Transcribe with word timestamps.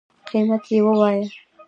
قیمت 0.29 0.63
یی 0.71 0.79
ووایه 0.85 1.27